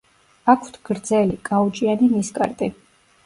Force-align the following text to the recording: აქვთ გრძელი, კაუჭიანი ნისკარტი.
აქვთ 0.53 0.79
გრძელი, 0.87 1.37
კაუჭიანი 1.51 2.09
ნისკარტი. 2.15 2.71